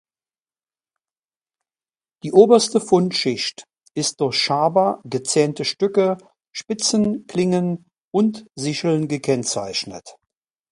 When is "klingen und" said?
7.27-8.47